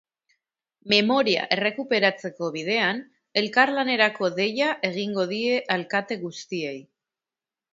[0.93, 3.01] Memoria errekuperatzeko bidean,
[3.43, 6.77] elkarlanerako deia egingo die alkate guztiei.